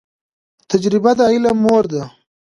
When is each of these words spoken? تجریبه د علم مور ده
تجریبه 0.69 1.11
د 1.17 1.19
علم 1.33 1.57
مور 1.63 1.83
ده 1.91 2.03